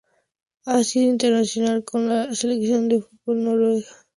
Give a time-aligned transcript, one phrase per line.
[0.65, 3.87] Ha sido internacional con la selección de fútbol de Noruega.